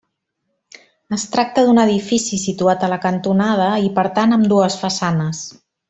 [1.17, 5.45] Es tracta d'un edifici situat a la cantonada i, per tant, amb dues façanes.